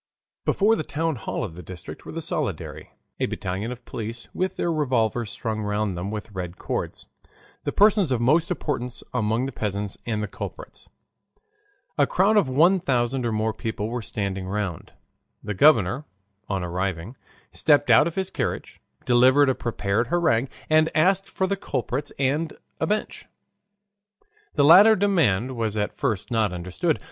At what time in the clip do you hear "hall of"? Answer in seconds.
1.15-1.53